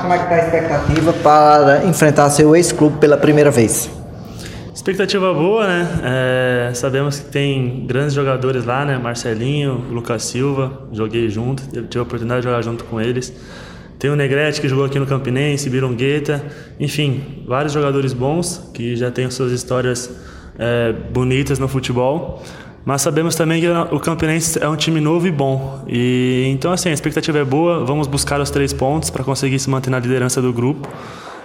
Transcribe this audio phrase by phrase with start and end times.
[0.00, 3.90] Como é que está a expectativa para enfrentar seu ex-clube pela primeira vez?
[4.74, 5.88] Expectativa boa, né?
[6.02, 8.96] É, sabemos que tem grandes jogadores lá, né?
[8.96, 13.30] Marcelinho, Lucas Silva, joguei junto, tive a oportunidade de jogar junto com eles.
[13.98, 16.42] Tem o Negrete que jogou aqui no Campinense, Birongueta,
[16.78, 20.10] enfim, vários jogadores bons que já têm suas histórias
[20.58, 22.42] é, bonitas no futebol.
[22.84, 25.84] Mas sabemos também que o Campinense é um time novo e bom.
[25.86, 29.68] E então assim, a expectativa é boa, vamos buscar os três pontos para conseguir se
[29.68, 30.88] manter na liderança do grupo.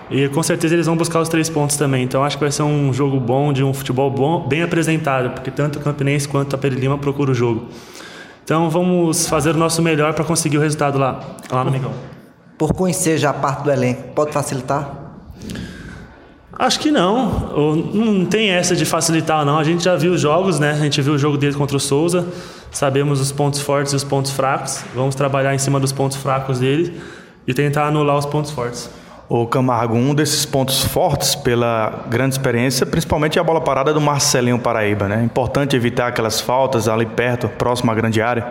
[0.09, 2.03] E com certeza eles vão buscar os três pontos também.
[2.03, 5.51] Então acho que vai ser um jogo bom, de um futebol bom, bem apresentado, porque
[5.51, 7.67] tanto o Campinense quanto a Peri Lima procuram o jogo.
[8.43, 11.19] Então vamos fazer o nosso melhor para conseguir o resultado lá,
[11.51, 11.91] lá no Migão.
[12.57, 15.04] Por conhecer já a parte do elenco, pode facilitar?
[16.57, 17.75] Acho que não.
[17.93, 19.59] Não tem essa de facilitar, não.
[19.59, 20.71] A gente já viu os jogos, né?
[20.71, 22.25] A gente viu o jogo dele contra o Souza.
[22.71, 24.83] Sabemos os pontos fortes e os pontos fracos.
[24.93, 26.99] Vamos trabalhar em cima dos pontos fracos dele
[27.45, 28.89] e tentar anular os pontos fortes.
[29.27, 33.99] O Camargo, um desses pontos fortes pela grande experiência, principalmente é a bola parada do
[33.99, 35.23] Marcelinho Paraíba, né?
[35.23, 38.45] Importante evitar aquelas faltas ali perto, próximo à grande área.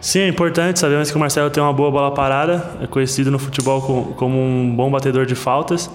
[0.00, 0.78] Sim, é importante.
[0.80, 4.74] Sabemos que o Marcelo tem uma boa bola parada, é conhecido no futebol como um
[4.74, 5.88] bom batedor de faltas.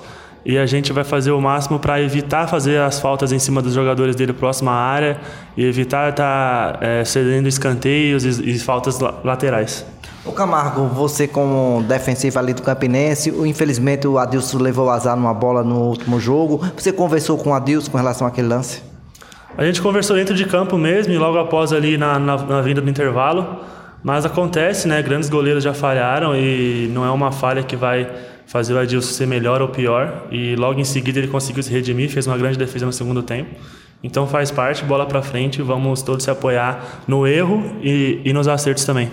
[0.46, 3.74] E a gente vai fazer o máximo para evitar fazer as faltas em cima dos
[3.74, 5.18] jogadores dele próximo à área
[5.58, 9.84] e evitar estar tá, é, cedendo escanteios e, e faltas laterais.
[10.24, 15.64] O Camargo, você como defensivo ali do Campinense, infelizmente o Adilson levou azar numa bola
[15.64, 16.64] no último jogo.
[16.78, 18.84] Você conversou com o Adilson com relação àquele lance?
[19.58, 22.82] A gente conversou dentro de campo mesmo e logo após ali na, na, na vinda
[22.82, 23.62] do intervalo.
[24.04, 25.02] Mas acontece, né?
[25.02, 28.08] Grandes goleiros já falharam e não é uma falha que vai
[28.46, 30.28] fazer o Adilson ser melhor ou pior.
[30.32, 33.50] E logo em seguida ele conseguiu se redimir, fez uma grande defesa no segundo tempo.
[34.04, 38.48] Então faz parte, bola para frente, vamos todos se apoiar no erro e, e nos
[38.48, 39.10] acertos também.